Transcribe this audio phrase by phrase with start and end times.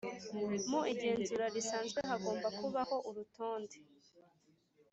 [0.69, 3.77] Mu igenzura risanzwe hagomba kubaho urutonde